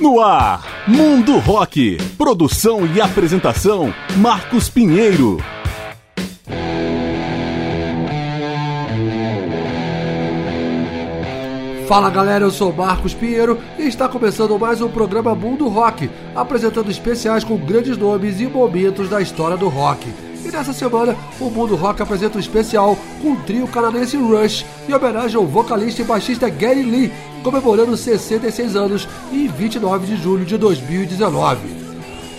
No 0.00 0.18
ar, 0.18 0.64
Mundo 0.88 1.38
Rock. 1.38 1.98
Produção 2.16 2.86
e 2.86 3.02
apresentação, 3.02 3.92
Marcos 4.16 4.66
Pinheiro. 4.66 5.36
Fala 11.86 12.08
galera, 12.08 12.44
eu 12.44 12.50
sou 12.50 12.72
Marcos 12.72 13.12
Pinheiro 13.12 13.58
e 13.78 13.82
está 13.82 14.08
começando 14.08 14.58
mais 14.58 14.80
um 14.80 14.88
programa 14.88 15.34
Mundo 15.34 15.68
Rock, 15.68 16.08
apresentando 16.34 16.90
especiais 16.90 17.44
com 17.44 17.58
grandes 17.58 17.98
nomes 17.98 18.40
e 18.40 18.46
momentos 18.46 19.10
da 19.10 19.20
história 19.20 19.56
do 19.58 19.68
rock. 19.68 20.29
E 20.44 20.50
nessa 20.50 20.72
semana, 20.72 21.16
o 21.38 21.50
Mundo 21.50 21.76
Rock 21.76 22.02
apresenta 22.02 22.38
um 22.38 22.40
especial 22.40 22.96
com 23.20 23.32
o 23.32 23.36
trio 23.42 23.68
canadense 23.68 24.16
Rush, 24.16 24.64
em 24.88 24.94
homenagem 24.94 25.36
ao 25.36 25.46
vocalista 25.46 26.02
e 26.02 26.04
baixista 26.04 26.48
Gary 26.48 26.82
Lee, 26.82 27.12
comemorando 27.42 27.96
66 27.96 28.76
anos 28.76 29.08
em 29.32 29.46
29 29.48 30.06
de 30.06 30.16
julho 30.16 30.44
de 30.44 30.56
2019. 30.56 31.89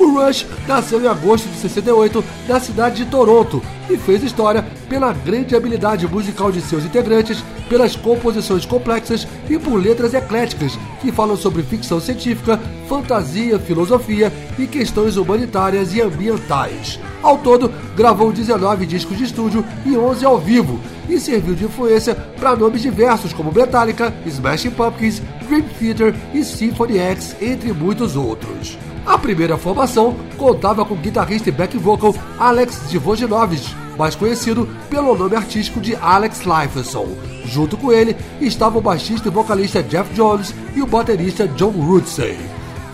O 0.02 0.20
Rush 0.20 0.48
nasceu 0.68 1.00
em 1.00 1.08
agosto 1.08 1.48
de 1.48 1.58
68 1.58 2.24
na 2.48 2.60
cidade 2.60 2.96
de 2.96 3.06
Toronto 3.06 3.62
e 3.88 3.96
fez 3.96 4.24
história 4.24 4.66
pela 4.90 5.14
grande 5.14 5.56
habilidade 5.56 6.08
musical 6.08 6.52
de 6.52 6.60
seus 6.60 6.84
integrantes, 6.84 7.44
pelas 7.70 7.96
composições 7.96 8.66
complexas 8.66 9.28
e 9.48 9.60
por 9.60 9.76
letras 9.76 10.16
ecléticas 10.16 10.76
que 11.02 11.12
falam 11.12 11.38
sobre 11.38 11.62
ficção 11.62 12.02
científica, 12.02 12.60
fantasia, 12.90 13.60
filosofia 13.60 14.34
e 14.58 14.66
questões 14.66 15.18
humanitárias 15.18 15.94
e 15.94 16.02
ambientais. 16.02 17.00
Ao 17.22 17.38
todo, 17.38 17.72
gravou 17.96 18.32
19 18.32 18.88
discos 18.88 19.20
de 19.20 19.26
estúdio 19.26 19.64
e 19.86 19.96
11 19.96 20.26
ao 20.26 20.40
vivo 20.40 20.80
e 21.08 21.20
serviu 21.20 21.54
de 21.54 21.66
influência 21.66 22.16
para 22.16 22.56
nomes 22.56 22.82
diversos 22.82 23.34
como 23.34 23.52
Metallica, 23.52 24.12
Smashing 24.26 24.72
Pumpkins, 24.72 25.22
Dream 25.48 25.66
Theater 25.80 26.16
e 26.34 26.44
Symphony 26.44 26.98
X, 26.98 27.36
entre 27.40 27.72
muitos 27.72 28.16
outros. 28.16 28.80
A 29.06 29.18
primeira 29.18 29.58
formação 29.58 30.16
contava 30.38 30.86
com 30.86 30.94
o 30.94 30.98
guitarrista 30.98 31.50
e 31.50 31.52
back 31.52 31.78
vocal 31.78 32.16
Alex 32.40 32.90
Divoginovich, 32.90 33.76
mais 33.98 34.16
conhecido 34.16 34.68
pelo 34.90 35.16
nome 35.18 35.36
artístico 35.36 35.80
de 35.80 35.96
Alex 35.96 36.42
Lifeson. 36.42 37.08
Junto 37.46 37.78
com 37.78 37.92
ele 37.92 38.16
estava 38.40 38.78
o 38.78 38.82
baixista 38.82 39.28
e 39.28 39.32
vocalista 39.32 39.82
Jeff 39.82 40.14
Jones 40.14 40.54
e 40.76 40.82
o 40.82 40.88
baterista 40.88 41.48
John 41.48 41.72
Rutsey. 41.72 42.38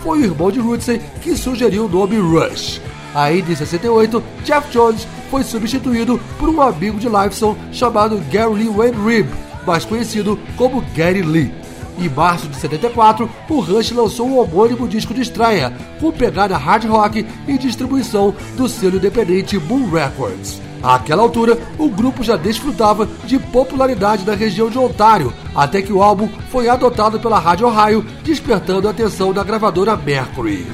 Foi 0.02 0.20
o 0.20 0.24
irmão 0.24 0.50
de 0.50 0.60
Rutsey 0.60 1.00
que 1.20 1.36
sugeriu 1.36 1.84
o 1.84 1.88
nome 1.88 2.16
Rush. 2.16 2.80
Ainda 3.14 3.52
em 3.52 3.56
68, 3.56 4.22
Jeff 4.44 4.70
Jones 4.70 5.06
foi 5.30 5.42
substituído 5.42 6.20
por 6.38 6.48
um 6.48 6.62
amigo 6.62 6.98
de 6.98 7.08
Lifeson 7.08 7.56
chamado 7.72 8.22
Gary 8.30 8.54
Lee 8.54 8.68
Wainwright, 8.68 9.28
mais 9.66 9.84
conhecido 9.84 10.38
como 10.56 10.84
Gary 10.94 11.22
Lee. 11.22 11.52
Em 12.00 12.08
março 12.08 12.46
de 12.46 12.56
74, 12.56 13.28
o 13.48 13.60
Rush 13.60 13.90
lançou 13.90 14.28
um 14.28 14.38
homônimo 14.38 14.86
disco 14.86 15.12
de 15.12 15.20
estreia, 15.20 15.72
com 16.00 16.12
pegada 16.12 16.56
hard 16.56 16.84
rock 16.84 17.26
e 17.48 17.58
distribuição 17.58 18.32
do 18.56 18.68
selo 18.68 18.98
independente 18.98 19.58
Moon 19.58 19.90
Records. 19.90 20.60
Àquela 20.80 21.22
altura, 21.22 21.58
o 21.76 21.88
grupo 21.88 22.22
já 22.22 22.36
desfrutava 22.36 23.08
de 23.24 23.36
popularidade 23.36 24.24
na 24.24 24.34
região 24.34 24.70
de 24.70 24.78
Ontário, 24.78 25.32
até 25.52 25.82
que 25.82 25.92
o 25.92 26.00
álbum 26.00 26.28
foi 26.52 26.68
adotado 26.68 27.18
pela 27.18 27.40
Rádio 27.40 27.66
Ohio, 27.66 28.06
despertando 28.22 28.86
a 28.86 28.92
atenção 28.92 29.32
da 29.32 29.42
gravadora 29.42 29.96
Mercury. 29.96 30.64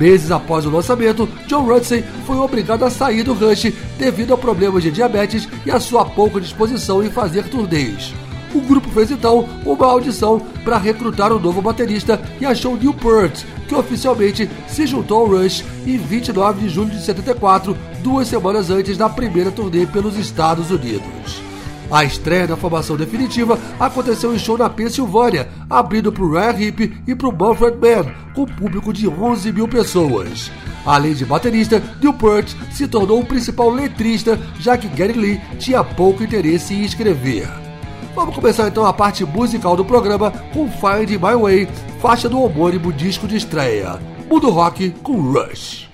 Meses 0.00 0.32
após 0.32 0.66
o 0.66 0.70
lançamento, 0.70 1.28
John 1.46 1.62
Rutsey 1.62 2.04
foi 2.26 2.38
obrigado 2.38 2.84
a 2.84 2.90
sair 2.90 3.22
do 3.22 3.34
Rush 3.34 3.72
devido 3.96 4.34
a 4.34 4.36
problemas 4.36 4.82
de 4.82 4.90
diabetes 4.90 5.48
e 5.64 5.70
a 5.70 5.78
sua 5.78 6.04
pouca 6.04 6.40
disposição 6.40 7.04
em 7.04 7.10
fazer 7.10 7.44
turnês. 7.44 8.12
O 8.54 8.60
grupo 8.60 8.88
fez 8.90 9.10
então 9.10 9.48
uma 9.64 9.86
audição 9.86 10.40
para 10.62 10.76
recrutar 10.76 11.32
um 11.32 11.38
novo 11.38 11.62
baterista 11.62 12.20
e 12.40 12.44
achou 12.44 12.76
Neil 12.76 12.92
Peart, 12.92 13.44
que 13.66 13.74
oficialmente 13.74 14.48
se 14.68 14.86
juntou 14.86 15.20
ao 15.20 15.26
Rush 15.28 15.64
em 15.86 15.96
29 15.96 16.60
de 16.60 16.68
julho 16.68 16.90
de 16.90 17.02
74, 17.02 17.76
duas 18.02 18.28
semanas 18.28 18.70
antes 18.70 18.98
da 18.98 19.08
primeira 19.08 19.50
turnê 19.50 19.86
pelos 19.86 20.18
Estados 20.18 20.70
Unidos. 20.70 21.42
A 21.90 22.04
estreia 22.04 22.46
da 22.46 22.56
formação 22.56 22.96
definitiva 22.96 23.58
aconteceu 23.78 24.34
em 24.34 24.38
show 24.38 24.56
na 24.56 24.70
Pensilvânia, 24.70 25.48
abrindo 25.68 26.10
para 26.10 26.24
o 26.24 26.32
Rare 26.32 26.64
Hip 26.64 27.02
e 27.06 27.14
para 27.14 27.28
o 27.28 27.36
Manfred 27.36 27.76
Mann, 27.76 28.12
com 28.34 28.46
público 28.46 28.92
de 28.92 29.06
11 29.06 29.52
mil 29.52 29.68
pessoas. 29.68 30.50
Além 30.86 31.14
de 31.14 31.24
baterista, 31.24 31.82
Newport 32.00 32.50
se 32.70 32.88
tornou 32.88 33.20
o 33.20 33.26
principal 33.26 33.70
letrista, 33.70 34.40
já 34.58 34.76
que 34.76 34.88
Gary 34.88 35.12
Lee 35.12 35.40
tinha 35.58 35.84
pouco 35.84 36.24
interesse 36.24 36.74
em 36.74 36.82
escrever. 36.82 37.61
Vamos 38.14 38.34
começar 38.34 38.68
então 38.68 38.84
a 38.84 38.92
parte 38.92 39.24
musical 39.24 39.74
do 39.74 39.84
programa 39.84 40.30
com 40.52 40.68
Find 40.68 41.10
My 41.12 41.34
Way, 41.40 41.66
faixa 42.00 42.28
do 42.28 42.40
homônimo 42.40 42.92
disco 42.92 43.26
de 43.26 43.36
estreia. 43.36 43.98
Mundo 44.28 44.50
Rock 44.50 44.90
com 45.02 45.20
Rush. 45.32 45.91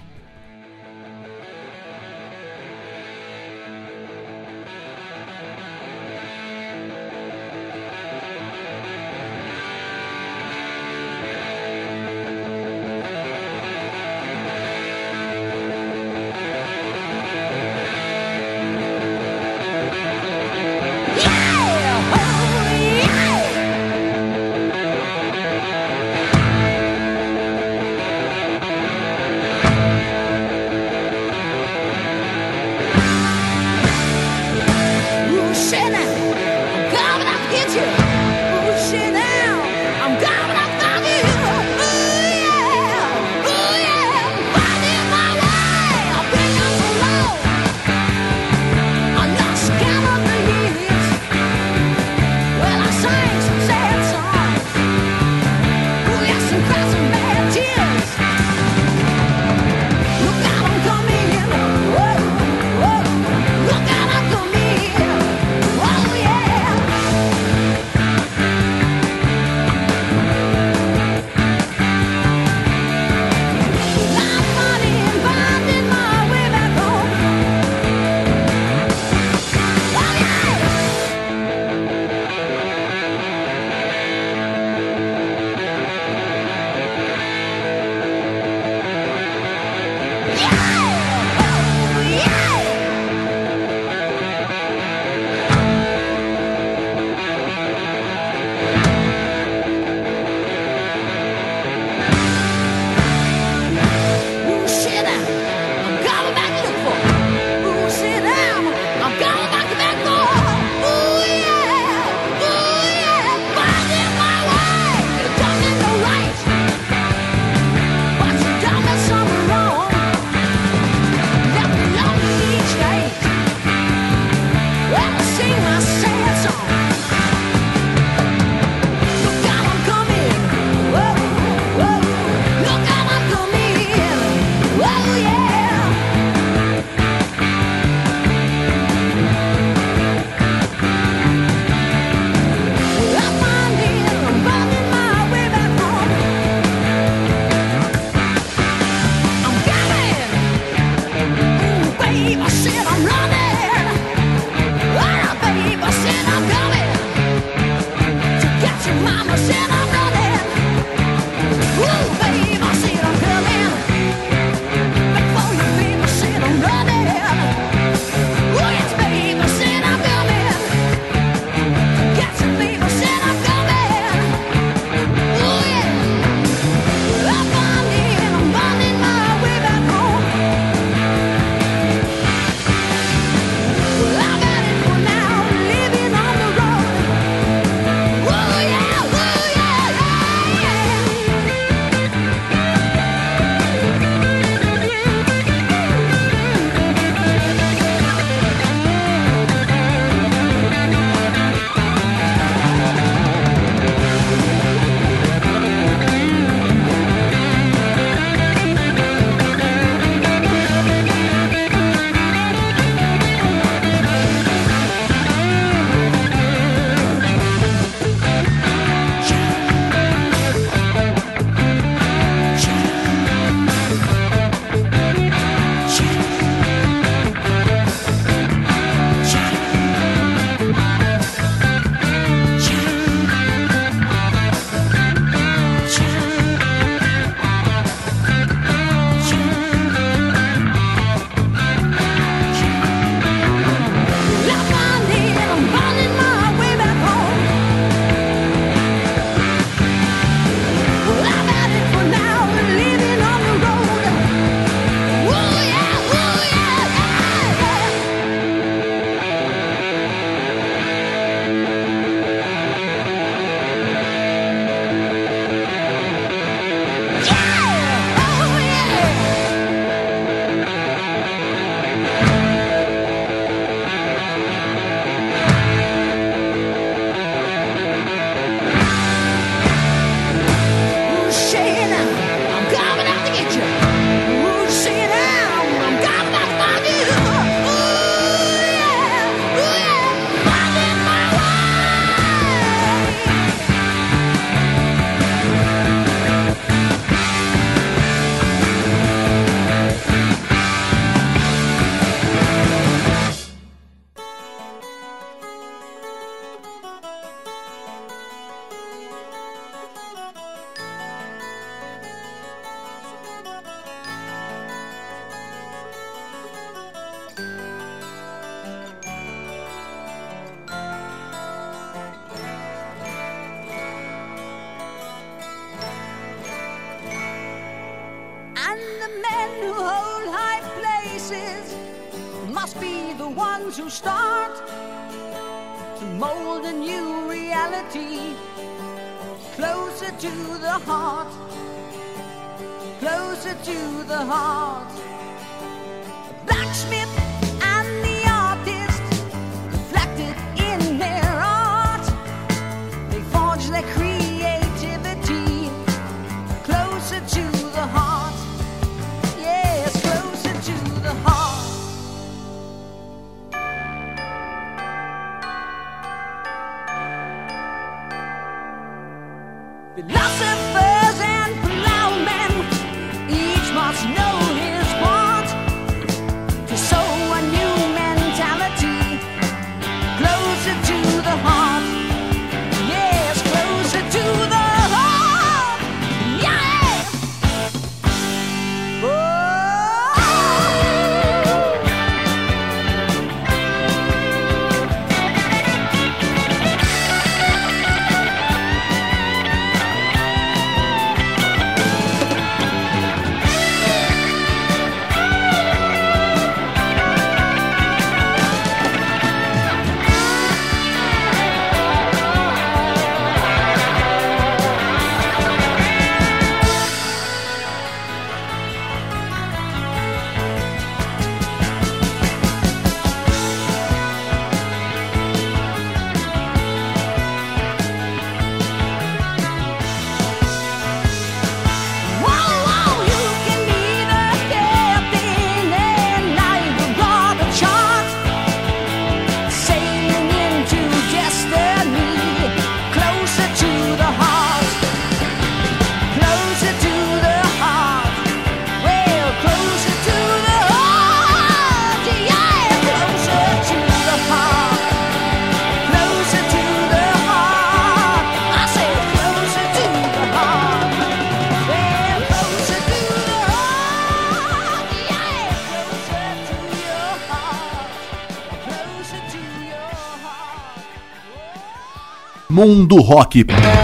Mundo 472.59 472.97
Rock. 472.97 473.78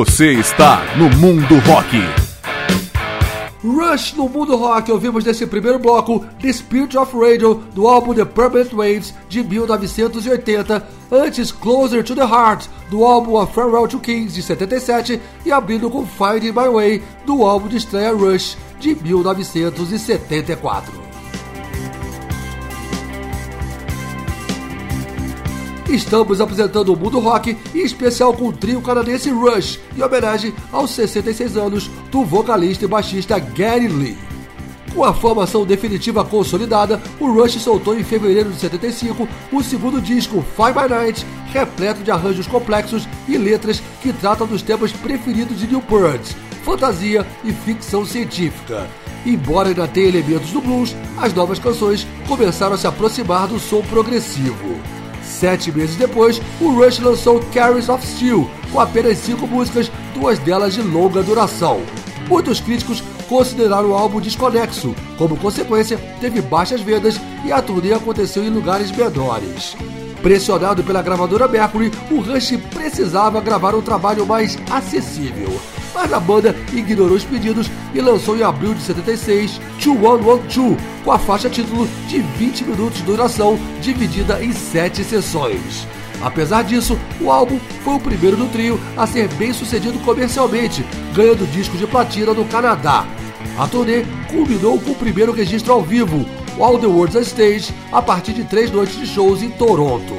Você 0.00 0.32
está 0.32 0.82
no 0.96 1.10
Mundo 1.18 1.58
Rock. 1.66 1.98
Rush 3.62 4.14
no 4.14 4.30
mundo 4.30 4.56
rock, 4.56 4.90
ouvimos 4.90 5.26
nesse 5.26 5.46
primeiro 5.46 5.78
bloco 5.78 6.24
The 6.40 6.50
Spirit 6.50 6.96
of 6.96 7.14
Radio 7.14 7.62
do 7.74 7.86
álbum 7.86 8.14
The 8.14 8.24
Permanent 8.24 8.72
Waves 8.72 9.12
de 9.28 9.44
1980, 9.44 10.88
antes 11.12 11.52
Closer 11.52 12.02
to 12.02 12.14
the 12.14 12.22
Heart 12.22 12.66
do 12.88 13.04
álbum 13.04 13.36
A 13.36 13.46
Farewell 13.46 13.86
to 13.88 13.98
Kings 13.98 14.32
de 14.32 14.42
77 14.42 15.20
e 15.44 15.52
abrindo 15.52 15.90
com 15.90 16.06
Finding 16.06 16.52
My 16.52 16.70
Way 16.72 17.02
do 17.26 17.44
álbum 17.44 17.68
de 17.68 17.76
estreia 17.76 18.14
Rush 18.14 18.56
de 18.78 18.94
1974. 18.94 21.09
Estamos 25.90 26.40
apresentando 26.40 26.92
o 26.92 26.96
Mundo 26.96 27.18
Rock, 27.18 27.56
em 27.74 27.80
especial 27.80 28.32
com 28.32 28.46
o 28.46 28.52
trio 28.52 28.80
canadense 28.80 29.28
Rush, 29.28 29.80
em 29.96 30.00
homenagem 30.00 30.54
aos 30.70 30.92
66 30.92 31.56
anos 31.56 31.90
do 32.12 32.24
vocalista 32.24 32.84
e 32.84 32.88
baixista 32.88 33.40
Gary 33.40 33.88
Lee. 33.88 34.16
Com 34.94 35.02
a 35.02 35.12
formação 35.12 35.66
definitiva 35.66 36.24
consolidada, 36.24 37.02
o 37.18 37.32
Rush 37.32 37.60
soltou 37.60 37.98
em 37.98 38.04
fevereiro 38.04 38.50
de 38.50 38.60
75 38.60 39.28
o 39.50 39.62
segundo 39.64 40.00
disco, 40.00 40.44
Five 40.54 40.74
by 40.74 40.88
Night, 40.88 41.26
repleto 41.52 42.04
de 42.04 42.12
arranjos 42.12 42.46
complexos 42.46 43.08
e 43.26 43.36
letras 43.36 43.82
que 44.00 44.12
tratam 44.12 44.46
dos 44.46 44.62
temas 44.62 44.92
preferidos 44.92 45.58
de 45.58 45.66
Newport, 45.66 46.22
fantasia 46.64 47.26
e 47.42 47.52
ficção 47.52 48.06
científica. 48.06 48.88
Embora 49.26 49.70
ainda 49.70 49.88
tenha 49.88 50.06
elementos 50.06 50.52
do 50.52 50.60
blues, 50.60 50.94
as 51.18 51.34
novas 51.34 51.58
canções 51.58 52.06
começaram 52.28 52.74
a 52.74 52.78
se 52.78 52.86
aproximar 52.86 53.48
do 53.48 53.58
som 53.58 53.82
progressivo. 53.82 54.99
Sete 55.22 55.72
meses 55.72 55.96
depois, 55.96 56.40
o 56.60 56.70
Rush 56.70 56.98
lançou 56.98 57.40
Carries 57.52 57.88
of 57.88 58.06
Steel, 58.06 58.48
com 58.72 58.80
apenas 58.80 59.18
cinco 59.18 59.46
músicas, 59.46 59.90
duas 60.14 60.38
delas 60.38 60.74
de 60.74 60.82
longa 60.82 61.22
duração. 61.22 61.80
Muitos 62.28 62.60
críticos 62.60 63.02
consideraram 63.28 63.90
o 63.90 63.94
álbum 63.94 64.20
desconexo, 64.20 64.94
como 65.16 65.36
consequência, 65.36 65.98
teve 66.20 66.40
baixas 66.40 66.80
vendas 66.80 67.20
e 67.44 67.52
a 67.52 67.60
turnê 67.62 67.92
aconteceu 67.92 68.44
em 68.44 68.50
lugares 68.50 68.90
menores. 68.90 69.76
Pressionado 70.22 70.84
pela 70.84 71.02
gravadora 71.02 71.48
Mercury, 71.48 71.90
o 72.10 72.20
Rush 72.20 72.56
precisava 72.72 73.40
gravar 73.40 73.74
um 73.74 73.82
trabalho 73.82 74.26
mais 74.26 74.58
acessível 74.70 75.50
mas 75.94 76.12
a 76.12 76.20
banda 76.20 76.56
ignorou 76.72 77.16
os 77.16 77.24
pedidos 77.24 77.70
e 77.94 78.00
lançou 78.00 78.36
em 78.36 78.42
abril 78.42 78.74
de 78.74 78.82
76 78.82 79.60
2112, 79.84 80.76
com 81.04 81.10
a 81.12 81.18
faixa 81.18 81.48
título 81.48 81.88
de 82.06 82.20
20 82.20 82.64
minutos 82.64 82.98
de 82.98 83.04
duração, 83.04 83.58
dividida 83.80 84.42
em 84.44 84.52
7 84.52 85.02
sessões. 85.02 85.86
Apesar 86.22 86.62
disso, 86.62 86.98
o 87.20 87.30
álbum 87.30 87.58
foi 87.82 87.94
o 87.94 88.00
primeiro 88.00 88.36
do 88.36 88.46
trio 88.52 88.78
a 88.96 89.06
ser 89.06 89.26
bem 89.34 89.52
sucedido 89.52 89.98
comercialmente, 90.00 90.84
ganhando 91.14 91.50
disco 91.50 91.78
de 91.78 91.86
platina 91.86 92.34
no 92.34 92.44
Canadá. 92.44 93.06
A 93.58 93.66
turnê 93.66 94.04
culminou 94.28 94.78
com 94.78 94.90
o 94.90 94.94
primeiro 94.94 95.32
registro 95.32 95.72
ao 95.72 95.82
vivo, 95.82 96.26
All 96.58 96.78
the 96.78 96.86
World's 96.86 97.16
a 97.16 97.22
Stage, 97.22 97.72
a 97.90 98.02
partir 98.02 98.34
de 98.34 98.44
três 98.44 98.70
noites 98.70 98.96
de 98.96 99.06
shows 99.06 99.42
em 99.42 99.50
Toronto. 99.50 100.14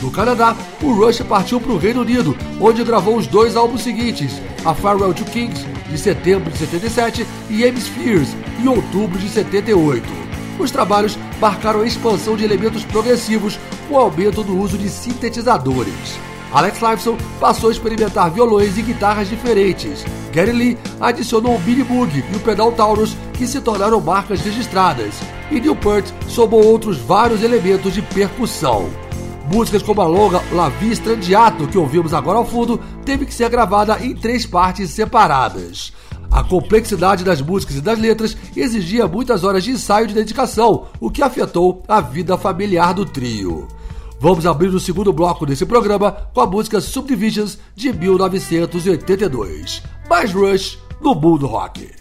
No 0.00 0.10
Canadá, 0.10 0.56
o 0.82 0.92
Rush 0.92 1.20
partiu 1.20 1.60
para 1.60 1.72
o 1.72 1.78
Reino 1.78 2.00
Unido, 2.00 2.36
onde 2.58 2.82
gravou 2.84 3.16
os 3.16 3.26
dois 3.26 3.54
álbuns 3.54 3.82
seguintes, 3.82 4.40
A 4.64 4.72
Farewell 4.72 5.12
to 5.12 5.24
Kings, 5.24 5.66
de 5.90 5.98
setembro 5.98 6.50
de 6.50 6.56
77, 6.56 7.26
e 7.50 7.64
Hemispheres, 7.64 8.34
em 8.60 8.68
outubro 8.68 9.18
de 9.18 9.28
78. 9.28 10.06
Os 10.58 10.70
trabalhos 10.70 11.18
marcaram 11.40 11.80
a 11.80 11.86
expansão 11.86 12.36
de 12.36 12.44
elementos 12.44 12.84
progressivos 12.84 13.58
com 13.88 13.94
o 13.94 13.98
aumento 13.98 14.42
do 14.42 14.56
uso 14.58 14.76
de 14.76 14.88
sintetizadores. 14.88 16.18
Alex 16.52 16.80
Lifeson 16.80 17.16
passou 17.38 17.68
a 17.68 17.72
experimentar 17.72 18.30
violões 18.30 18.76
e 18.76 18.82
guitarras 18.82 19.28
diferentes. 19.28 20.04
Gary 20.32 20.52
Lee 20.52 20.78
adicionou 21.00 21.54
o 21.54 21.58
Billy 21.60 21.84
Boog 21.84 22.24
e 22.32 22.36
o 22.36 22.40
pedal 22.40 22.72
Taurus, 22.72 23.16
que 23.34 23.46
se 23.46 23.60
tornaram 23.60 24.00
marcas 24.00 24.40
registradas. 24.40 25.14
E 25.50 25.60
Newport 25.60 26.04
somou 26.28 26.64
outros 26.64 26.98
vários 26.98 27.42
elementos 27.42 27.94
de 27.94 28.02
percussão. 28.02 28.90
Músicas 29.52 29.82
como 29.82 30.00
a 30.00 30.06
longa 30.06 30.42
La 30.52 30.68
Vie 30.68 30.92
Strandiato, 30.92 31.66
que 31.66 31.78
ouvimos 31.78 32.12
agora 32.12 32.38
ao 32.38 32.44
fundo, 32.44 32.80
teve 33.04 33.26
que 33.26 33.34
ser 33.34 33.48
gravada 33.48 33.98
em 34.00 34.14
três 34.14 34.44
partes 34.44 34.90
separadas. 34.90 35.92
A 36.30 36.44
complexidade 36.44 37.24
das 37.24 37.42
músicas 37.42 37.76
e 37.76 37.80
das 37.80 37.98
letras 37.98 38.36
exigia 38.56 39.08
muitas 39.08 39.42
horas 39.42 39.64
de 39.64 39.72
ensaio 39.72 40.06
de 40.06 40.14
dedicação, 40.14 40.86
o 41.00 41.10
que 41.10 41.22
afetou 41.22 41.82
a 41.88 42.00
vida 42.00 42.38
familiar 42.38 42.94
do 42.94 43.04
trio. 43.04 43.66
Vamos 44.20 44.46
abrir 44.46 44.68
o 44.68 44.78
segundo 44.78 45.12
bloco 45.12 45.44
desse 45.44 45.66
programa 45.66 46.12
com 46.32 46.40
a 46.40 46.46
música 46.46 46.80
Subdivisions 46.80 47.58
de 47.74 47.92
1982. 47.92 49.82
Mais 50.08 50.32
Rush 50.32 50.78
no 51.00 51.14
mundo 51.14 51.46
rock. 51.46 51.99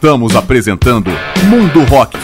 Estamos 0.00 0.34
apresentando 0.34 1.10
Mundo 1.50 1.84
Rock. 1.84 2.16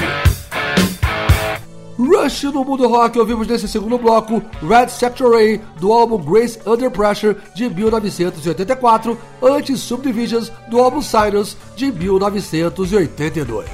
Rush 1.99 2.45
no 2.45 2.65
mundo 2.65 2.89
rock, 2.89 3.19
ouvimos 3.19 3.47
nesse 3.47 3.69
segundo 3.69 3.99
bloco 3.99 4.43
Red 4.67 4.89
Sector 4.89 5.35
A 5.35 5.79
do 5.79 5.93
álbum 5.93 6.17
Grace 6.17 6.59
Under 6.65 6.91
Pressure 6.91 7.37
de 7.55 7.69
1984, 7.69 9.19
antes 9.43 9.81
Subdivisions 9.81 10.51
do 10.71 10.81
álbum 10.81 11.03
Cyrus 11.03 11.55
de 11.77 11.93
1982. 11.93 13.67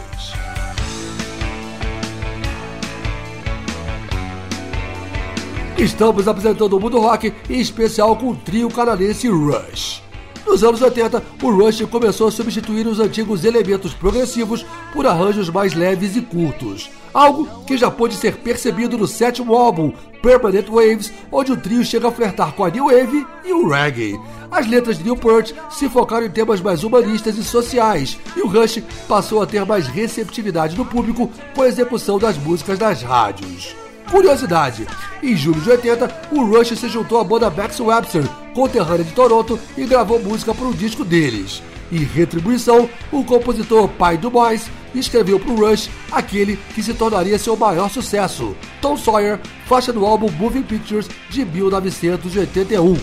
Estamos 5.79 6.27
apresentando 6.27 6.77
o 6.77 6.81
mundo 6.81 6.99
rock, 6.99 7.33
em 7.49 7.61
especial 7.61 8.17
com 8.17 8.31
o 8.31 8.37
trio 8.37 8.69
canadense 8.69 9.29
Rush. 9.29 10.02
Nos 10.47 10.65
anos 10.65 10.83
80, 10.83 11.23
o 11.43 11.51
Rush 11.51 11.83
começou 11.83 12.29
a 12.29 12.31
substituir 12.31 12.87
os 12.87 13.01
antigos 13.01 13.45
elementos 13.45 13.95
progressivos 13.95 14.67
por 14.93 15.07
arranjos 15.07 15.49
mais 15.49 15.73
leves 15.73 16.17
e 16.17 16.21
curtos. 16.21 16.91
Algo 17.15 17.65
que 17.65 17.77
já 17.77 17.91
pôde 17.91 18.15
ser 18.15 18.37
percebido 18.37 18.99
no 18.99 19.07
sétimo 19.07 19.55
álbum, 19.55 19.93
Permanent 20.23 20.67
Waves, 20.69 21.13
onde 21.31 21.53
o 21.53 21.57
trio 21.57 21.85
chega 21.85 22.09
a 22.09 22.13
flertar 22.13 22.53
com 22.55 22.65
a 22.65 22.71
New 22.71 22.87
Wave 22.87 23.27
e 23.45 23.53
o 23.53 23.69
reggae. 23.69 24.19
As 24.51 24.67
letras 24.67 24.99
de 24.99 25.05
Newport 25.05 25.53
se 25.71 25.89
focaram 25.89 26.27
em 26.27 26.31
temas 26.31 26.61
mais 26.61 26.85
humanistas 26.85 27.37
e 27.37 27.45
sociais, 27.45 28.19
e 28.37 28.41
o 28.41 28.49
Rush 28.49 28.83
passou 29.09 29.43
a 29.43 29.47
ter 29.47 29.65
mais 29.65 29.87
receptividade 29.87 30.77
do 30.77 30.85
público 30.85 31.31
com 31.55 31.63
a 31.63 31.69
execução 31.69 32.19
das 32.19 32.37
músicas 32.37 32.79
nas 32.79 33.03
rádios. 33.03 33.82
Curiosidade: 34.11 34.87
em 35.23 35.37
julho 35.37 35.61
de 35.61 35.71
80, 35.71 36.29
o 36.33 36.45
Rush 36.45 36.79
se 36.79 36.89
juntou 36.89 37.21
à 37.21 37.25
banda 37.25 37.51
Max 37.51 37.79
Webster, 37.81 38.25
conterrânea 38.55 39.05
de 39.05 39.13
Toronto, 39.13 39.59
e 39.77 39.85
gravou 39.87 40.21
música 40.21 40.55
para 40.55 40.67
o 40.67 40.75
disco 40.75 41.05
deles. 41.05 41.63
Em 41.91 41.99
retribuição, 41.99 42.89
o 43.11 43.23
compositor 43.23 43.87
Pai 43.89 44.17
do 44.17 44.31
Boys 44.31 44.71
escreveu 44.95 45.39
para 45.39 45.53
o 45.53 45.57
Rush 45.57 45.91
aquele 46.11 46.57
que 46.75 46.83
se 46.83 46.95
tornaria 46.95 47.39
seu 47.39 47.57
maior 47.57 47.91
sucesso, 47.91 48.57
Tom 48.81 48.97
Sawyer, 48.97 49.39
faixa 49.67 49.93
do 49.93 50.05
álbum 50.05 50.31
Moving 50.33 50.63
Pictures 50.63 51.09
de 51.29 51.45
1981. 51.45 52.97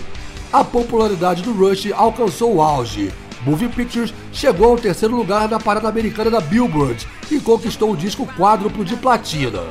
A 0.52 0.64
popularidade 0.64 1.42
do 1.42 1.52
Rush 1.52 1.92
alcançou 1.92 2.56
o 2.56 2.60
auge. 2.60 3.12
Moving 3.44 3.68
Pictures 3.68 4.12
chegou 4.32 4.70
ao 4.70 4.76
terceiro 4.76 5.16
lugar 5.16 5.48
na 5.48 5.58
parada 5.58 5.88
americana 5.88 6.30
da 6.30 6.40
Billboard 6.40 7.06
e 7.30 7.40
conquistou 7.40 7.92
o 7.92 7.96
disco 7.96 8.26
quádruplo 8.36 8.84
de 8.84 8.96
platina. 8.96 9.62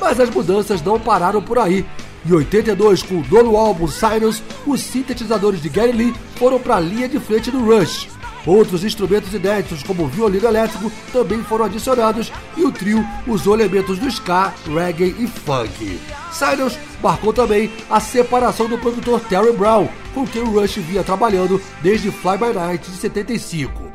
Mas 0.00 0.18
as 0.18 0.30
mudanças 0.30 0.82
não 0.82 0.98
pararam 0.98 1.40
por 1.40 1.58
aí. 1.58 1.84
Em 2.26 2.32
82, 2.32 3.02
com 3.02 3.16
o 3.16 3.24
nono 3.30 3.56
álbum 3.56 3.86
Cyrus, 3.86 4.42
os 4.66 4.80
sintetizadores 4.80 5.60
de 5.60 5.68
Gary 5.68 5.92
Lee 5.92 6.14
foram 6.36 6.58
para 6.58 6.76
a 6.76 6.80
linha 6.80 7.08
de 7.08 7.20
frente 7.20 7.50
do 7.50 7.64
Rush. 7.64 8.08
Outros 8.46 8.84
instrumentos 8.84 9.32
inéditos, 9.32 9.82
como 9.82 10.04
o 10.04 10.08
violino 10.08 10.46
elétrico, 10.46 10.92
também 11.12 11.42
foram 11.42 11.64
adicionados 11.64 12.30
e 12.56 12.64
o 12.64 12.70
trio 12.70 13.04
usou 13.26 13.54
elementos 13.54 13.98
do 13.98 14.06
ska, 14.08 14.52
reggae 14.66 15.14
e 15.18 15.26
funk. 15.26 15.98
Cyrus 16.32 16.78
marcou 17.02 17.32
também 17.32 17.70
a 17.88 18.00
separação 18.00 18.68
do 18.68 18.76
produtor 18.76 19.20
Terry 19.20 19.52
Brown, 19.52 19.88
com 20.14 20.26
quem 20.26 20.42
o 20.42 20.58
Rush 20.58 20.76
vinha 20.76 21.02
trabalhando 21.02 21.60
desde 21.82 22.10
Fly 22.10 22.38
By 22.38 22.52
Night 22.54 22.90
de 22.90 22.96
75. 22.96 23.92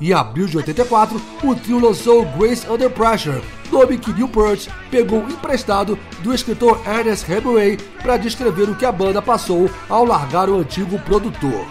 Em 0.00 0.12
abril 0.12 0.48
de 0.48 0.56
84, 0.56 1.22
o 1.44 1.54
trio 1.54 1.78
lançou 1.78 2.24
Grace 2.36 2.68
Under 2.68 2.90
Pressure, 2.90 3.40
nome 3.70 3.98
que 3.98 4.12
Newport 4.12 4.68
pegou 4.90 5.20
emprestado 5.28 5.96
do 6.24 6.34
escritor 6.34 6.80
Ernest 6.84 7.30
Hemingway 7.30 7.78
para 8.02 8.16
descrever 8.16 8.68
o 8.68 8.74
que 8.74 8.84
a 8.84 8.90
banda 8.90 9.22
passou 9.22 9.70
ao 9.88 10.04
largar 10.04 10.48
o 10.50 10.58
antigo 10.58 10.98
produtor. 11.00 11.64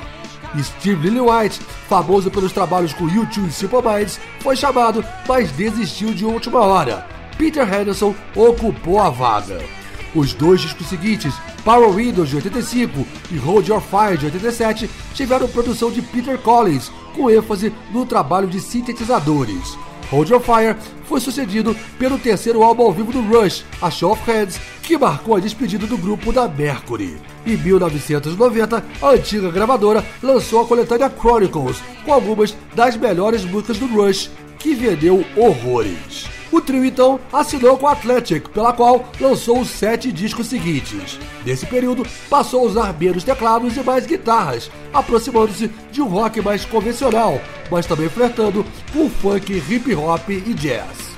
Steve 0.58 1.10
Lillywhite, 1.10 1.60
famoso 1.88 2.32
pelos 2.32 2.52
trabalhos 2.52 2.94
com 2.94 3.06
U2 3.06 3.48
e 3.48 3.52
Simple 3.52 3.82
Minds, 3.82 4.20
foi 4.40 4.56
chamado, 4.56 5.04
mas 5.28 5.52
desistiu 5.52 6.14
de 6.14 6.26
última 6.26 6.60
hora. 6.60 7.06
Peter 7.38 7.68
Henderson 7.68 8.16
ocupou 8.36 9.00
a 9.00 9.10
vaga. 9.10 9.81
Os 10.13 10.34
dois 10.34 10.60
discos 10.62 10.88
seguintes, 10.88 11.34
Power 11.63 11.89
Windows 11.91 12.30
de 12.30 12.36
85 12.36 13.08
e 13.32 13.38
Hold 13.38 13.67
Your 13.69 13.82
Fire 13.82 14.17
de 14.17 14.26
87, 14.26 14.89
tiveram 15.13 15.47
produção 15.47 15.89
de 15.89 16.02
Peter 16.02 16.38
Collins, 16.38 16.91
com 17.15 17.30
ênfase 17.30 17.74
no 17.91 18.06
trabalho 18.06 18.47
de 18.47 18.60
sintetizadores. 18.60 19.78
Hold 20.10 20.30
Your 20.30 20.41
Fire 20.41 20.76
foi 21.06 21.21
sucedido 21.21 21.74
pelo 21.97 22.19
terceiro 22.19 22.62
álbum 22.62 22.84
ao 22.84 22.91
vivo 22.91 23.13
do 23.13 23.21
Rush, 23.21 23.63
A 23.82 23.89
Show 23.89 24.12
of 24.12 24.30
Hands, 24.30 24.60
que 24.84 24.97
marcou 24.97 25.38
a 25.38 25.39
despedida 25.39 25.88
do 25.88 25.97
grupo 25.97 26.34
da 26.34 26.50
Mercury. 26.50 27.17
Em 27.45 27.56
1990, 27.56 28.84
a 29.02 29.10
antiga 29.10 29.50
gravadora 29.50 30.06
lançou 30.21 30.62
a 30.62 30.65
coletânea 30.65 31.10
Chronicles, 31.10 31.82
com 32.04 32.13
algumas 32.13 32.56
das 32.76 32.97
melhores 32.97 33.45
músicas 33.45 33.78
do 33.78 33.88
Rush, 33.88 34.30
que 34.60 34.74
vendeu 34.74 35.26
horrores. 35.38 36.31
O 36.52 36.60
trio 36.60 36.84
então 36.84 37.20
assinou 37.32 37.78
com 37.78 37.88
a 37.88 37.94
Athletic, 37.94 38.50
pela 38.50 38.74
qual 38.74 39.06
lançou 39.20 39.62
os 39.62 39.70
sete 39.70 40.12
discos 40.12 40.48
seguintes. 40.48 41.18
Nesse 41.46 41.66
período, 41.66 42.06
passou 42.30 42.62
a 42.62 42.66
usar 42.66 43.00
menos 43.00 43.24
teclados 43.24 43.78
e 43.78 43.80
mais 43.82 44.06
guitarras, 44.06 44.70
aproximando-se 44.94 45.72
de 45.92 46.02
um 46.02 46.08
rock 46.08 46.42
mais 46.42 46.66
convencional, 46.66 47.40
mas 47.72 47.86
também 47.86 48.10
flertando 48.10 48.66
com 48.92 49.10
funk, 49.10 49.64
hip 49.70 49.96
hop 49.96 50.30
e 50.30 50.54
jazz. 50.54 51.12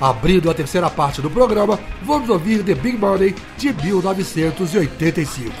Abrindo 0.00 0.50
a 0.50 0.54
terceira 0.54 0.90
parte 0.90 1.20
do 1.20 1.30
programa, 1.30 1.78
vamos 2.02 2.28
ouvir 2.28 2.64
The 2.64 2.74
Big 2.74 2.96
Money 2.96 3.36
de 3.56 3.72
1985. 3.72 5.52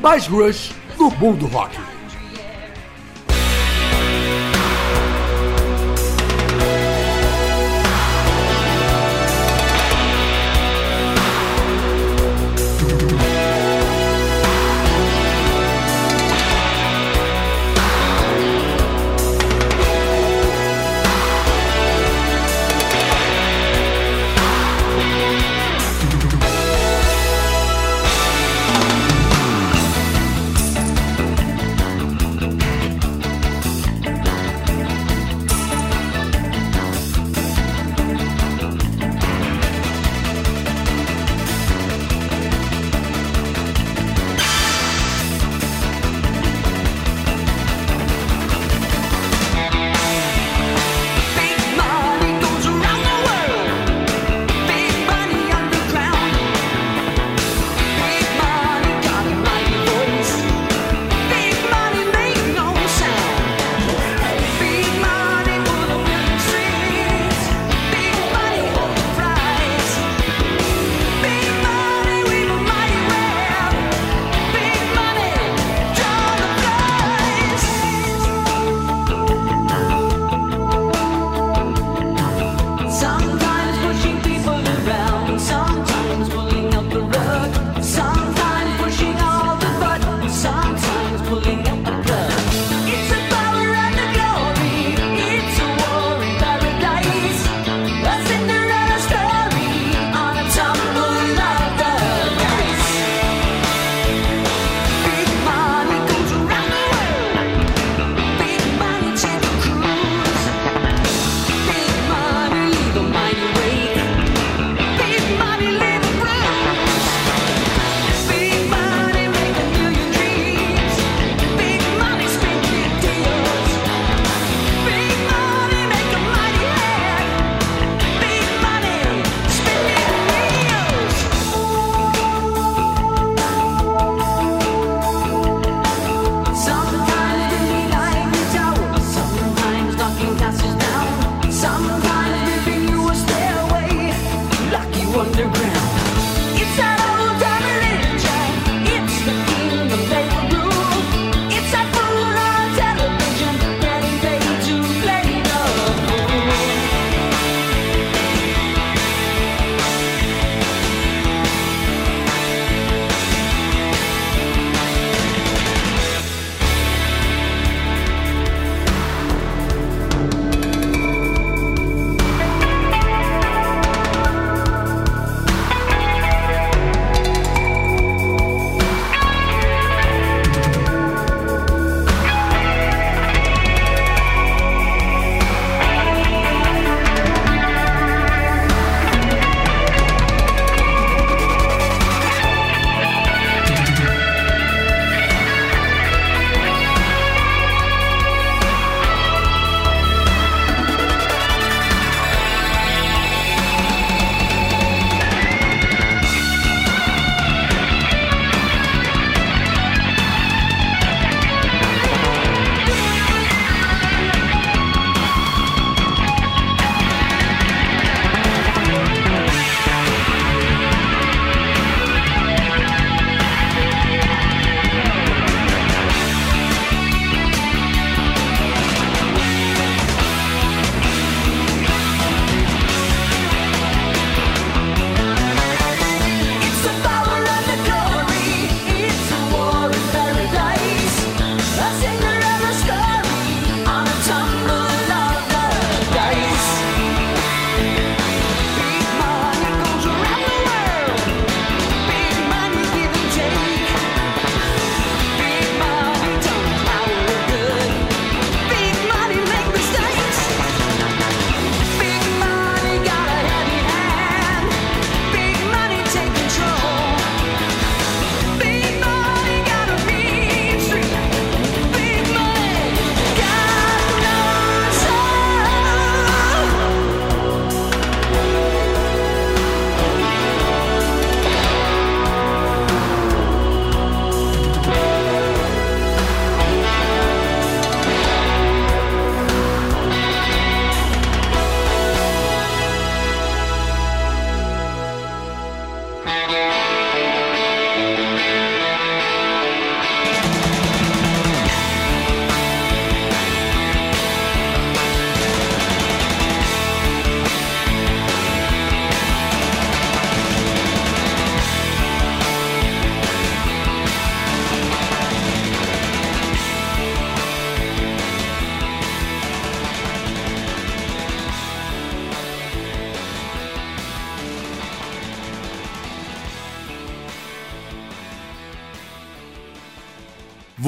Mais 0.00 0.26
Rush 0.26 0.72
no 0.96 1.10
mundo 1.10 1.46
rock. 1.46 1.99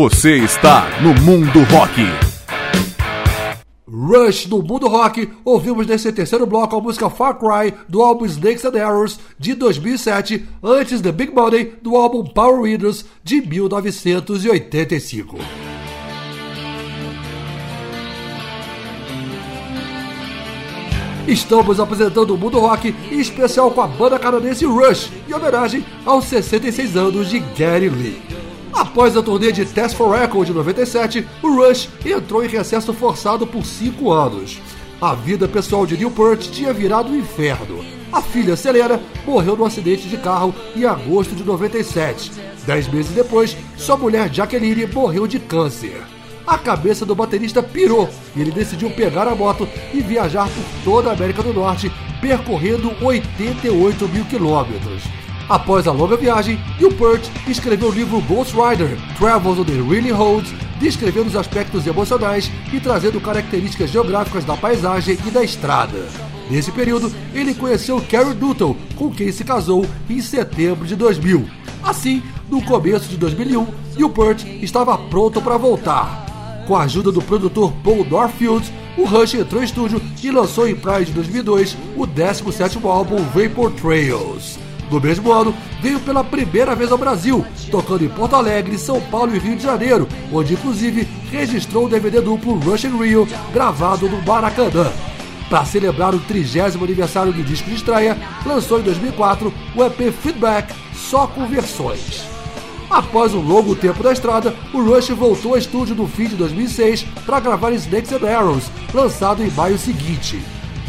Você 0.00 0.38
está 0.38 0.88
no 1.02 1.12
Mundo 1.12 1.62
Rock. 1.64 2.00
Rush 3.86 4.46
no 4.46 4.62
mundo 4.62 4.88
rock, 4.88 5.28
ouvimos 5.44 5.86
nesse 5.86 6.10
terceiro 6.10 6.46
bloco 6.46 6.74
a 6.74 6.80
música 6.80 7.10
Far 7.10 7.38
Cry 7.38 7.74
do 7.86 8.00
álbum 8.00 8.24
Snakes 8.24 8.64
and 8.64 8.82
Arrows 8.82 9.20
de 9.38 9.52
2007, 9.52 10.48
antes 10.62 11.02
The 11.02 11.12
Big 11.12 11.34
Money 11.34 11.74
do 11.82 11.96
álbum 11.96 12.24
Power 12.24 12.62
Readers 12.62 13.04
de 13.22 13.42
1985. 13.42 15.36
Estamos 21.28 21.78
apresentando 21.78 22.34
o 22.34 22.38
mundo 22.38 22.58
rock, 22.58 22.94
em 23.12 23.20
especial 23.20 23.70
com 23.70 23.82
a 23.82 23.86
banda 23.86 24.18
canadense 24.18 24.64
Rush, 24.64 25.10
em 25.28 25.34
homenagem 25.34 25.84
aos 26.06 26.24
66 26.24 26.96
anos 26.96 27.28
de 27.28 27.40
Gary 27.54 27.90
Lee. 27.90 28.39
Após 28.72 29.16
a 29.16 29.22
turnê 29.22 29.52
de 29.52 29.64
Test 29.64 29.96
for 29.96 30.16
Record 30.16 30.46
de 30.46 30.52
97, 30.52 31.26
o 31.42 31.54
Rush 31.54 31.88
entrou 32.04 32.44
em 32.44 32.48
recesso 32.48 32.92
forçado 32.92 33.46
por 33.46 33.64
cinco 33.64 34.10
anos. 34.10 34.60
A 35.00 35.14
vida 35.14 35.48
pessoal 35.48 35.86
de 35.86 35.96
Newport 35.96 36.40
tinha 36.50 36.72
virado 36.72 37.10
um 37.10 37.16
inferno. 37.16 37.84
A 38.12 38.20
filha 38.20 38.56
Selena 38.56 39.00
morreu 39.26 39.56
num 39.56 39.64
acidente 39.64 40.08
de 40.08 40.16
carro 40.16 40.54
em 40.76 40.84
agosto 40.84 41.34
de 41.34 41.44
97. 41.44 42.32
Dez 42.66 42.88
meses 42.88 43.12
depois, 43.12 43.56
sua 43.76 43.96
mulher 43.96 44.32
Jacqueline 44.32 44.86
morreu 44.86 45.26
de 45.26 45.38
câncer 45.38 46.02
a 46.50 46.58
cabeça 46.58 47.06
do 47.06 47.14
baterista 47.14 47.62
pirou 47.62 48.08
e 48.34 48.40
ele 48.40 48.50
decidiu 48.50 48.90
pegar 48.90 49.28
a 49.28 49.36
moto 49.36 49.68
e 49.94 50.00
viajar 50.00 50.48
por 50.48 50.64
toda 50.84 51.10
a 51.10 51.12
América 51.12 51.44
do 51.44 51.52
Norte, 51.52 51.90
percorrendo 52.20 52.92
88 53.00 54.08
mil 54.08 54.24
quilômetros. 54.24 55.04
Após 55.50 55.88
a 55.88 55.92
longa 55.92 56.16
viagem, 56.16 56.60
Newport 56.78 57.28
escreveu 57.48 57.88
o 57.88 57.92
livro 57.92 58.20
Ghost 58.20 58.54
Rider, 58.54 58.96
Travels 59.18 59.58
on 59.58 59.64
the 59.64 59.72
Really 59.72 60.12
Holds, 60.12 60.54
descrevendo 60.78 61.26
os 61.26 61.34
aspectos 61.34 61.88
emocionais 61.88 62.48
e 62.72 62.78
trazendo 62.78 63.20
características 63.20 63.90
geográficas 63.90 64.44
da 64.44 64.56
paisagem 64.56 65.18
e 65.26 65.30
da 65.32 65.42
estrada. 65.42 66.06
Nesse 66.48 66.70
período, 66.70 67.12
ele 67.34 67.52
conheceu 67.52 68.00
Carrie 68.08 68.32
Dutton, 68.32 68.76
com 68.94 69.10
quem 69.10 69.32
se 69.32 69.42
casou 69.42 69.84
em 70.08 70.22
setembro 70.22 70.86
de 70.86 70.94
2000. 70.94 71.44
Assim, 71.82 72.22
no 72.48 72.62
começo 72.62 73.08
de 73.08 73.16
2001, 73.16 73.66
Newport 73.96 74.44
estava 74.62 74.96
pronto 74.96 75.42
para 75.42 75.56
voltar. 75.56 76.62
Com 76.68 76.76
a 76.76 76.84
ajuda 76.84 77.10
do 77.10 77.20
produtor 77.20 77.72
Paul 77.82 78.04
Dorfield, 78.04 78.72
o 78.96 79.04
Rush 79.04 79.34
entrou 79.34 79.60
em 79.60 79.64
estúdio 79.64 80.00
e 80.22 80.30
lançou 80.30 80.68
em 80.68 80.76
praia 80.76 81.04
de 81.04 81.10
2002 81.10 81.76
o 81.96 82.06
17º 82.06 82.88
álbum 82.88 83.16
Vapor 83.34 83.72
Trails. 83.72 84.69
No 84.90 85.00
mesmo 85.00 85.30
ano, 85.30 85.54
veio 85.80 86.00
pela 86.00 86.24
primeira 86.24 86.74
vez 86.74 86.90
ao 86.90 86.98
Brasil, 86.98 87.46
tocando 87.70 88.04
em 88.04 88.08
Porto 88.08 88.34
Alegre, 88.34 88.76
São 88.76 89.00
Paulo 89.00 89.34
e 89.34 89.38
Rio 89.38 89.56
de 89.56 89.62
Janeiro, 89.62 90.08
onde 90.32 90.54
inclusive 90.54 91.06
registrou 91.30 91.86
o 91.86 91.88
DVD 91.88 92.20
duplo 92.20 92.58
Rush 92.58 92.84
in 92.84 92.98
Rio, 92.98 93.28
gravado 93.52 94.08
no 94.08 94.20
Maracanã. 94.22 94.90
Para 95.48 95.64
celebrar 95.64 96.14
o 96.14 96.18
30 96.18 96.64
aniversário 96.82 97.32
do 97.32 97.42
disco 97.42 97.68
de 97.68 97.76
estreia, 97.76 98.18
lançou 98.44 98.80
em 98.80 98.82
2004 98.82 99.52
o 99.76 99.84
EP 99.84 100.12
Feedback, 100.12 100.74
só 100.94 101.26
com 101.26 101.46
versões. 101.46 102.24
Após 102.90 103.32
um 103.32 103.40
longo 103.40 103.76
tempo 103.76 104.02
da 104.02 104.12
estrada, 104.12 104.54
o 104.74 104.82
Rush 104.82 105.10
voltou 105.10 105.52
ao 105.52 105.58
estúdio 105.58 105.94
no 105.94 106.08
fim 106.08 106.26
de 106.26 106.34
2006 106.34 107.04
para 107.24 107.38
gravar 107.38 107.70
Snakes 107.72 108.12
and 108.12 108.28
Arrows, 108.28 108.64
lançado 108.92 109.44
em 109.44 109.50
maio 109.52 109.78
seguinte. 109.78 110.40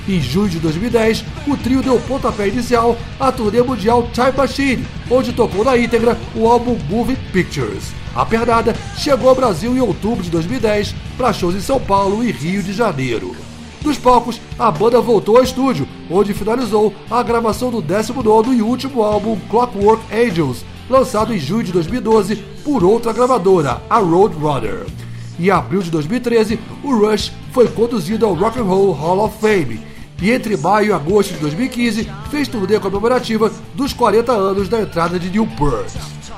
Em 0.07 0.19
junho 0.19 0.49
de 0.49 0.59
2010, 0.59 1.23
o 1.47 1.55
trio 1.55 1.81
deu 1.81 1.99
pontapé 1.99 2.47
inicial 2.47 2.97
à 3.19 3.31
turnê 3.31 3.61
mundial 3.61 4.09
Time 4.11 4.31
Machine, 4.35 4.87
onde 5.09 5.31
tocou 5.31 5.63
na 5.63 5.77
íntegra 5.77 6.17
o 6.35 6.47
álbum 6.47 6.75
Moving 6.89 7.17
Pictures. 7.31 7.91
A 8.15 8.25
pernada 8.25 8.75
chegou 8.97 9.29
ao 9.29 9.35
Brasil 9.35 9.75
em 9.75 9.79
outubro 9.79 10.23
de 10.23 10.31
2010 10.31 10.95
para 11.17 11.31
shows 11.31 11.55
em 11.55 11.61
São 11.61 11.79
Paulo 11.79 12.23
e 12.23 12.31
Rio 12.31 12.63
de 12.63 12.73
Janeiro. 12.73 13.35
Dos 13.81 13.97
palcos, 13.97 14.41
a 14.57 14.71
banda 14.71 14.99
voltou 14.99 15.37
ao 15.37 15.43
estúdio, 15.43 15.87
onde 16.09 16.33
finalizou 16.33 16.93
a 17.09 17.21
gravação 17.21 17.69
do 17.69 17.81
19 17.81 18.55
e 18.55 18.61
último 18.61 19.03
álbum 19.03 19.39
Clockwork 19.49 20.03
Angels, 20.13 20.65
lançado 20.89 21.33
em 21.33 21.39
junho 21.39 21.63
de 21.63 21.71
2012 21.71 22.35
por 22.63 22.83
outra 22.83 23.13
gravadora, 23.13 23.81
a 23.89 23.99
Roadrunner. 23.99 24.85
Em 25.39 25.49
abril 25.49 25.81
de 25.81 25.89
2013, 25.89 26.59
o 26.83 26.95
Rush 26.95 27.31
foi 27.51 27.67
conduzido 27.67 28.25
ao 28.25 28.33
Rock 28.33 28.59
and 28.59 28.63
Roll 28.63 28.91
Hall 28.91 29.25
of 29.25 29.37
Fame 29.39 29.90
e 30.22 30.32
entre 30.32 30.55
maio 30.55 30.89
e 30.89 30.93
agosto 30.93 31.34
de 31.34 31.39
2015 31.39 32.09
fez 32.30 32.47
turnê 32.47 32.80
comemorativa 32.80 33.51
dos 33.74 33.91
40 33.91 34.32
anos 34.32 34.69
da 34.69 34.82
entrada 34.82 35.19
de 35.19 35.30
Newport. 35.30 35.91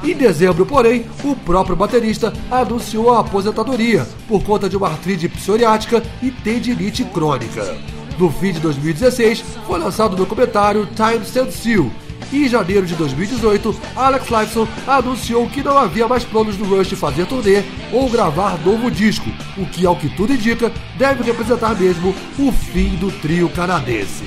Em 0.04 0.16
dezembro, 0.16 0.66
porém, 0.66 1.06
o 1.24 1.36
próprio 1.36 1.76
baterista 1.76 2.34
anunciou 2.50 3.14
a 3.14 3.20
aposentadoria 3.20 4.08
por 4.28 4.44
conta 4.44 4.70
de 4.70 4.76
uma 4.76 4.88
artrite 4.88 5.30
psoriática 5.30 6.04
e 6.22 6.32
tendinite 6.32 7.04
crônica. 7.06 7.78
No 8.18 8.30
fim 8.30 8.52
de 8.52 8.60
2016, 8.60 9.44
foi 9.66 9.80
lançado 9.80 10.14
o 10.14 10.18
documentário 10.18 10.88
Time 10.88 11.24
Stand 11.26 11.52
Still, 11.52 11.92
em 12.38 12.48
janeiro 12.48 12.86
de 12.86 12.96
2018, 12.96 13.76
Alex 13.96 14.30
Lifeson 14.30 14.68
anunciou 14.88 15.48
que 15.50 15.62
não 15.62 15.78
havia 15.78 16.08
mais 16.08 16.24
planos 16.24 16.56
do 16.58 16.64
Rush 16.64 16.94
fazer 16.94 17.26
turnê 17.26 17.64
ou 17.92 18.10
gravar 18.10 18.58
novo 18.66 18.90
disco, 18.90 19.30
o 19.58 19.66
que, 19.66 19.86
ao 19.86 19.96
que 19.96 20.10
tudo 20.10 20.34
indica, 20.34 20.72
deve 20.98 21.24
representar 21.24 21.76
mesmo 21.76 22.16
o 22.40 22.52
fim 22.52 22.96
do 22.96 23.12
trio 23.20 23.50
canadense. 23.50 24.24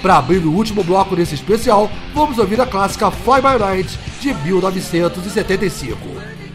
Para 0.00 0.18
abrir 0.18 0.44
o 0.44 0.52
último 0.52 0.84
bloco 0.84 1.16
desse 1.16 1.34
especial, 1.34 1.90
vamos 2.14 2.38
ouvir 2.38 2.60
a 2.60 2.66
clássica 2.66 3.10
Fly 3.10 3.42
By 3.42 3.58
Night 3.58 3.98
de 4.20 4.32
1975. 4.32 5.98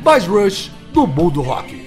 Mais 0.04 0.26
Rush 0.26 0.72
no 0.94 1.06
mundo 1.06 1.42
rock. 1.42 1.83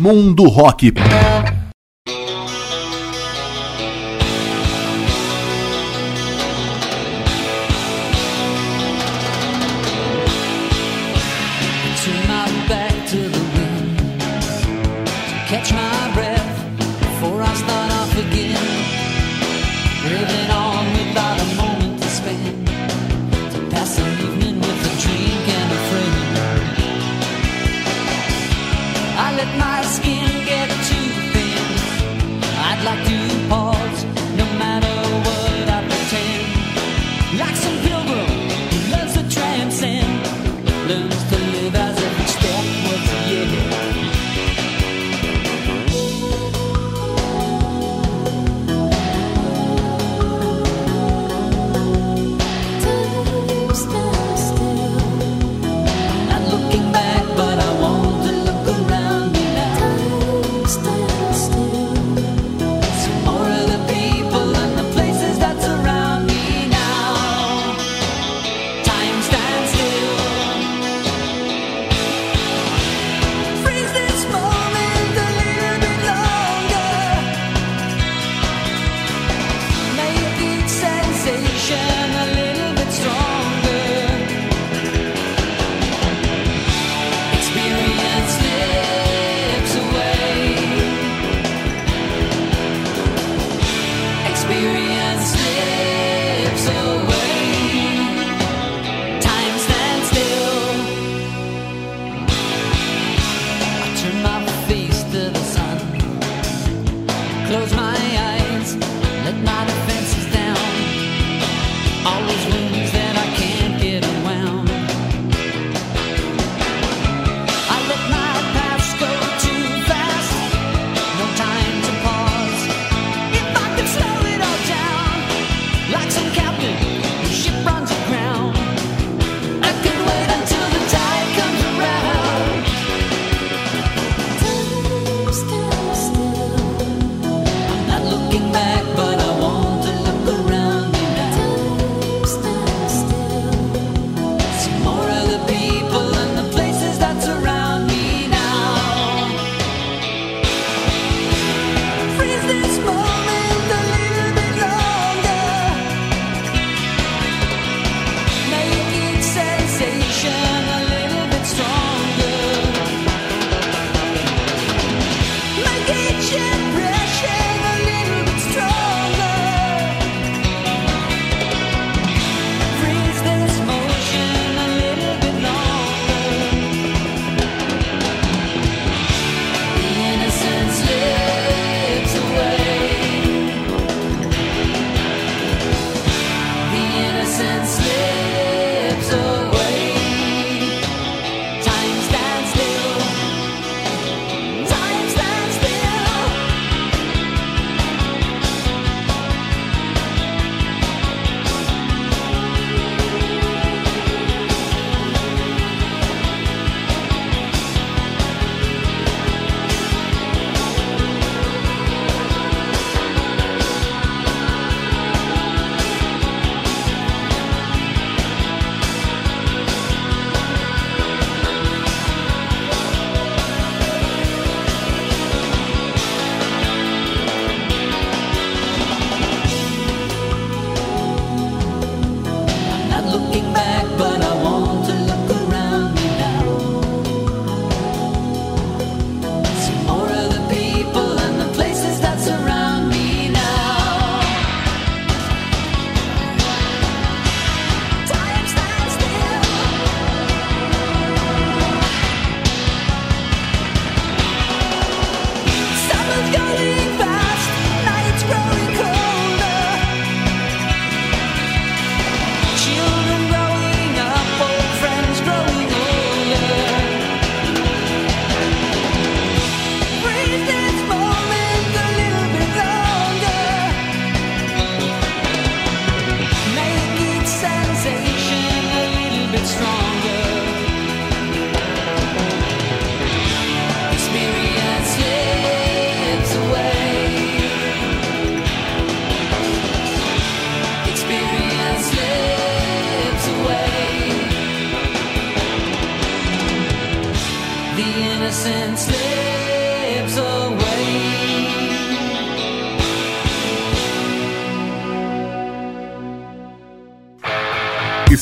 Mundo 0.00 0.48
Rock. 0.48 1.29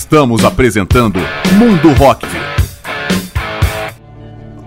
Estamos 0.09 0.43
apresentando 0.43 1.21
Mundo 1.59 1.93
Rock. 1.93 2.27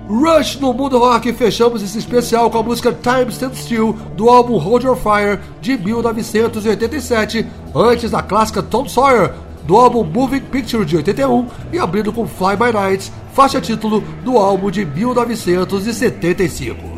Rush 0.07 0.59
no 0.59 0.71
Mundo 0.71 0.99
Rock, 0.99 1.33
fechamos 1.33 1.81
esse 1.81 1.97
especial 1.97 2.51
com 2.51 2.59
a 2.59 2.63
música 2.63 2.93
Time 2.93 3.31
Stand 3.31 3.55
Still 3.55 3.97
do 4.15 4.29
álbum 4.29 4.57
Hold 4.57 4.83
Your 4.83 4.95
Fire 4.95 5.39
de 5.59 5.79
1987, 5.79 7.47
antes 7.73 8.11
da 8.11 8.21
clássica 8.21 8.61
Tom 8.61 8.87
Sawyer 8.87 9.33
do 9.63 9.77
álbum 9.77 10.03
Moving 10.03 10.41
Picture 10.41 10.85
de 10.85 10.97
81 10.97 11.47
e 11.73 11.79
abrindo 11.79 12.13
com 12.13 12.27
Fly 12.27 12.55
By 12.55 12.71
Night, 12.71 13.11
faixa 13.33 13.59
título 13.59 14.03
do 14.23 14.37
álbum 14.37 14.69
de 14.69 14.85
1975. 14.85 16.90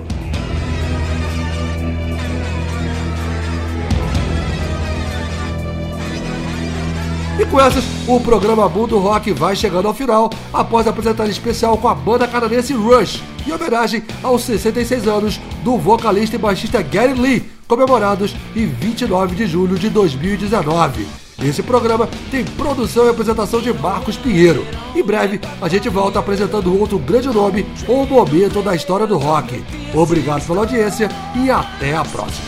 Com 7.54 7.62
essas, 7.62 7.84
o 8.08 8.20
programa 8.20 8.68
Mundo 8.68 8.97
Rock 8.97 9.32
vai 9.32 9.56
chegando 9.56 9.88
ao 9.88 9.93
final, 9.93 10.28
após 10.51 10.88
apresentar 10.88 11.28
especial 11.28 11.78
com 11.78 11.88
a 11.88 11.93
banda 11.93 12.28
canadense 12.28 12.74
Rush, 12.74 13.22
em 13.45 13.51
homenagem 13.51 14.01
aos 14.24 14.41
66 14.41 15.08
anos 15.08 15.39
do 15.64 15.78
vocalista 15.78 16.36
e 16.36 16.39
baixista 16.39 16.82
Gary 16.82 17.14
Lee, 17.14 17.43
comemorados 17.68 18.36
em 18.56 18.66
29 18.66 19.36
de 19.36 19.45
julho 19.45 19.78
de 19.78 19.88
2019. 19.88 21.06
Esse 21.43 21.62
programa 21.62 22.10
tem 22.32 22.43
produção 22.43 23.06
e 23.06 23.10
apresentação 23.12 23.62
de 23.62 23.72
Marcos 23.72 24.18
Pinheiro. 24.18 24.66
Em 24.95 25.04
breve, 25.04 25.39
a 25.62 25.70
gente 25.70 25.88
volta 25.89 26.18
apresentando 26.18 26.76
outro 26.76 26.97
grande 26.97 27.28
nome 27.28 27.68
ou 27.88 28.08
momento 28.08 28.64
da 28.64 28.76
história 28.76 29.06
do 29.06 29.20
rock. 29.20 29.64
Obrigado 29.93 30.43
pela 30.47 30.62
audiência 30.62 31.08
e 31.36 31.51
até 31.51 31.95
a 31.95 32.04
próxima. 32.04 32.47